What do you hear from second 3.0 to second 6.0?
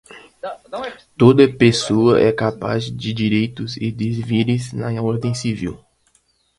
direitos e deveres na ordem civil.